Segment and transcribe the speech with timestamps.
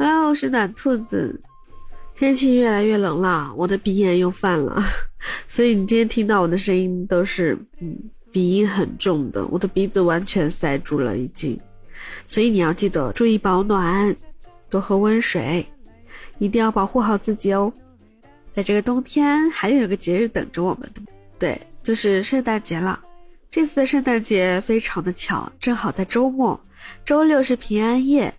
[0.00, 1.40] Hello，我是暖兔子。
[2.14, 4.80] 天气越来越冷了，我的鼻炎又犯了，
[5.48, 7.98] 所以你今天听到我的声音都是嗯
[8.30, 11.58] 鼻音很重的，我的鼻子完全塞住了已经。
[12.24, 14.14] 所以你要记得注意保暖，
[14.70, 15.66] 多喝温水，
[16.38, 17.72] 一定要保护好自己哦。
[18.54, 20.88] 在这个冬天，还有一个节日等着我们，
[21.40, 23.02] 对，就是圣诞节了。
[23.50, 26.60] 这次的圣诞节非常的巧，正好在周末，
[27.04, 28.32] 周六是平安夜。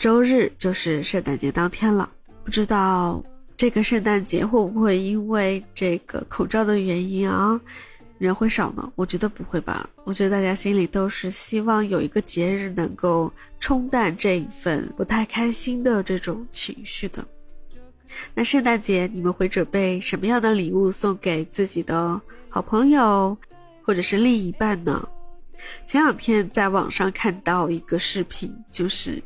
[0.00, 2.10] 周日就是圣诞节当天了，
[2.42, 3.22] 不知道
[3.54, 7.60] 这个圣诞节会不会因为这个口罩的原因啊，
[8.16, 8.90] 人会少呢？
[8.96, 17.22] 我觉得不会吧，我觉得大家心里都是希望有一个节日能够冲淡这一份不太开心的这种情绪的。
[18.32, 23.36] 那圣诞节你们会准备什么样的礼物送给自己的好朋友，
[23.82, 25.06] 或者是另一半呢？
[25.86, 29.22] 前两天在网上看到一个视频，就是。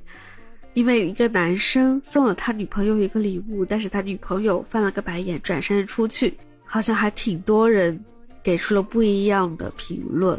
[0.75, 7.99] 因为一个男生送了他女朋友一个礼物，但是他女朋友翻了个白眼，转身出去，好像还挺多人
[8.43, 10.39] 给出了不一样的评论，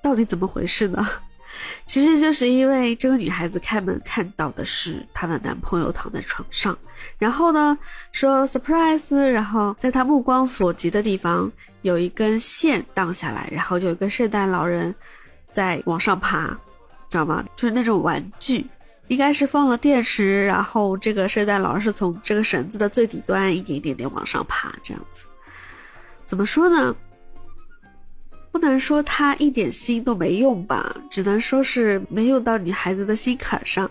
[0.00, 1.04] 到底怎么回事呢？
[1.86, 6.76] 其实就是因为这个女孩子开门看到的是她的男朋友躺在床上，
[7.16, 7.78] 然后呢
[8.10, 11.50] 说 surprise，然后在她目光所及的地方
[11.82, 14.92] 有一根线荡下来，然后就有一个圣诞老人
[15.52, 16.48] 在往上爬，
[17.08, 17.44] 知道吗？
[17.54, 18.66] 就是那种玩具。
[19.08, 25.26] 应该是放了电池，然后这个圣诞老人是从这个绳子的最底端一点一点点往上爬，这样子。
[26.24, 26.94] 怎么说呢？
[28.50, 33.90] 不能说他一点心都没用吧，只能说是没有到女孩子的心坎上。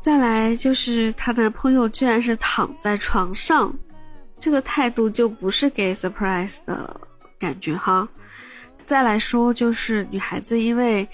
[0.00, 3.76] 再来就是她男朋友居然是躺在床上，
[4.38, 6.98] 这个态度就不是给 surprise 的
[7.40, 8.08] 感觉哈。
[8.86, 11.06] 再来说就是女孩子因为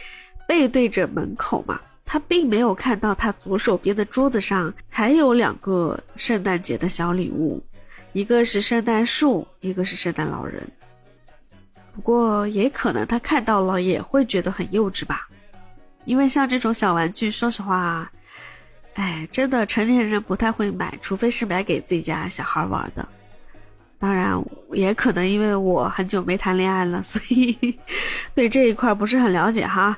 [0.47, 1.81] 背对着门口嘛。
[2.05, 7.63] 他并没有看到他左手边的桌子上还有两个圣诞节的小礼物，
[8.13, 10.63] 一个是圣诞树，一个是圣诞老人。
[11.95, 15.29] 不过也可能他看到了也会觉得很幼稚吧，
[16.05, 18.11] 因为像这种小玩具，说实话，
[18.95, 23.09] 哎，真的成年人不太会买，除非是买给自己家小孩玩的。
[23.99, 27.79] 当然，也可能因为我很久没谈恋爱了，所以
[28.35, 29.97] 对这一块不是很了解哈。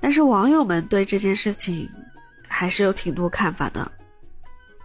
[0.00, 1.88] 但是网友们对这件事情
[2.46, 3.90] 还是有挺多看法的。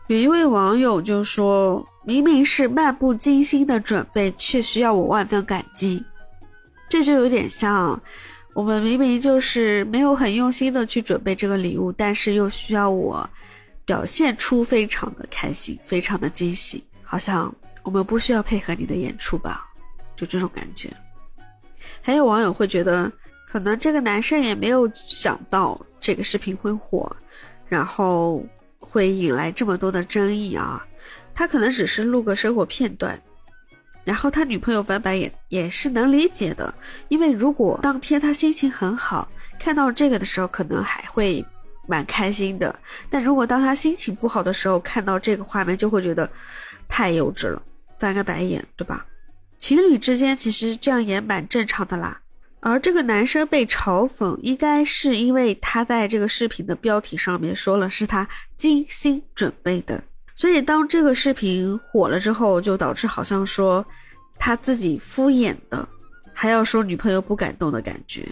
[0.07, 6.03] 有一位网友就说：“明明是漫不经心的准备，却需要我万分感激。”
[6.89, 8.01] 这就有点像
[8.53, 13.27] 我们明明就是没有很用心的去准备这个礼物，但是又需要我
[13.85, 17.53] 表现出非常的开心、非常的惊喜，好像
[17.83, 19.65] 我们不需要配合你的演出吧？
[20.15, 20.91] 就这种感觉。
[22.01, 23.11] 还有网友会觉得。
[23.53, 27.15] 可能这个男生也没有想到这个视频会火，
[27.67, 28.43] 然后
[28.79, 30.83] 会引来这么多的争议啊。
[31.35, 33.21] 他可能只是录个生活片段，
[34.03, 36.73] 然后他女朋友翻白眼也是能理解的。
[37.09, 41.45] 因为如果当天他心情很好，看到这个的时候，可能还会
[41.87, 42.75] 蛮开心的。
[43.07, 46.27] 但如果当他心情不好的时候，看到这个画面，就会觉得
[46.87, 47.61] 太幼稚了，
[47.99, 49.05] 翻个白眼，对吧？
[49.59, 52.19] 情侣之间其实这样也蛮正常的啦。
[52.65, 58.25] 而这个男生被嘲讽，应该是因为他在这个视频的标题上面说了是他
[58.55, 60.01] 精心准备的，
[60.33, 63.85] 所以当这个视频火了之后，就导致好像说
[64.39, 65.85] 他自己敷衍的，
[66.31, 68.25] 还要说女朋友不感动的感觉。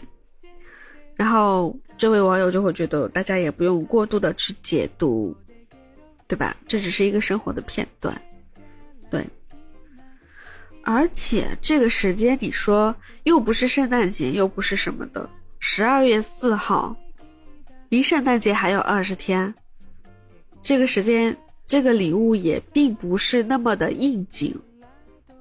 [1.17, 5.35] 然后这位网友就会觉得，大家也不用过度的去解读，
[6.25, 6.55] 对吧？
[6.65, 8.19] 这只是一个生活的片段，
[9.09, 9.27] 对。
[10.93, 12.93] 而且这个时间，你说
[13.23, 16.93] 又不是圣诞节，又不是什么的，十二月四号，
[17.87, 19.53] 离圣诞节还有二十天，
[20.61, 21.35] 这个时间，
[21.65, 24.53] 这个礼物也并不是那么的应景，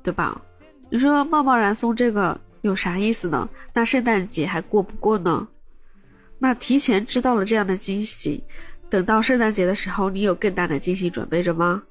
[0.04, 0.40] 对吧？
[0.88, 3.48] 你说贸贸然送这个有啥意思呢？
[3.74, 5.48] 那圣诞节还过不过呢？
[6.38, 8.44] 那提前知道了这样的惊喜，
[8.88, 11.82] 等到圣诞节的时候，你有更大的惊喜准备着吗？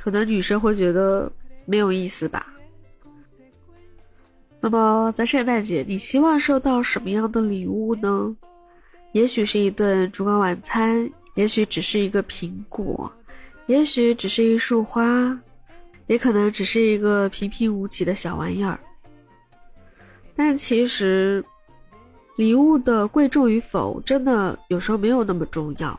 [0.00, 1.30] 可能女生会觉得。
[1.66, 2.46] 没有意思吧？
[4.60, 8.34] 那么在圣诞节，你希望收到什么样的礼物呢？
[9.12, 13.10] 也许是一顿烛光晚餐，也许只是一个苹果，
[13.66, 15.38] 也许只是一束花，
[16.06, 18.78] 也可能只是一个平平无奇的小玩意儿。
[20.34, 21.44] 但其实，
[22.36, 25.98] 礼物的贵重与否，真的有时候没有那么重要。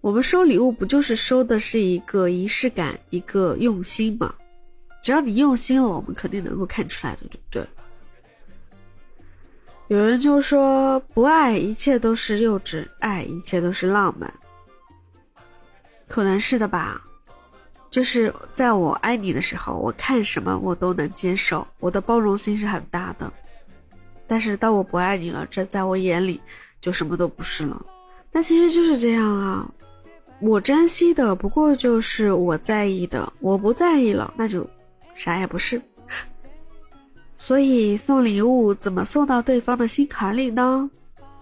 [0.00, 4.34] 我们收礼物，不就是收的是一个仪式感，一个用心吗？
[5.04, 7.66] 只要你用心了，我们肯定能够看出来的，对不对？
[9.88, 14.32] 有人就说不爱一切都是幼稚，爱一切都是浪漫。
[16.08, 17.02] 可能是的吧。
[17.90, 23.30] 就是在我爱你的时候，我看什么我都能接受，我的包容心是很大的。
[24.26, 26.40] 但是当我不爱你了，这在我眼里
[26.80, 27.84] 就什么都不是了。
[28.32, 29.70] 那其实就是这样啊，
[30.40, 34.66] 我珍惜的不过就是我在意的，我不在意了，那就
[35.14, 35.80] 啥也不是。
[37.38, 40.88] 所以送礼物怎么送到对方的心坎里呢？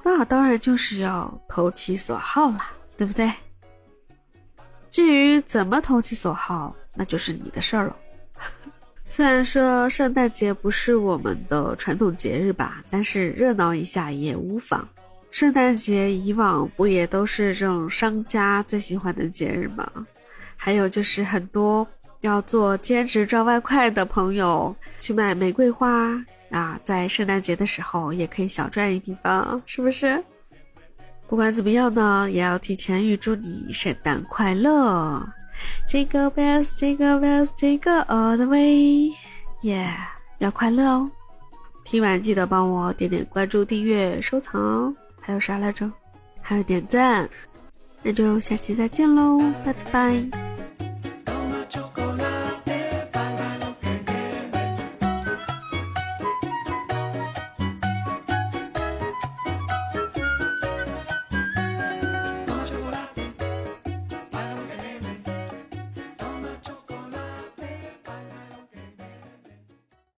[0.04, 3.32] 那当然就是要投其所好啦，对不对？
[4.90, 7.96] 至于怎么投其所好，那就是你的事儿了。
[9.08, 14.86] 虽然说圣诞节不是我们的传统节日吧，但是热闹一下也无妨。
[15.30, 19.88] 圣诞节以往不也都是这种商家最喜欢的节日吗？
[20.56, 21.86] 还有就是很多
[22.22, 26.10] 要做兼职赚外快的朋友去买玫瑰花
[26.50, 30.22] 啊，在圣诞节的时候也可以小赚一笔吧，是不是？
[31.28, 35.26] 不管怎么样呢，也要提前预祝你圣诞快乐
[35.88, 39.10] ！Jingle bells, jingle bells, jingle all the way，
[39.62, 39.94] 耶，
[40.38, 41.10] 要快乐哦！
[41.84, 45.90] 听完记得帮我点点关注、订阅、收藏，还有啥来着？
[46.40, 47.28] 还有点赞。
[48.02, 50.51] 那就下期再见喽，拜拜。